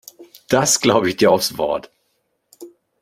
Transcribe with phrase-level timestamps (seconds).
[0.49, 1.91] Das glaube ich dir aufs Wort.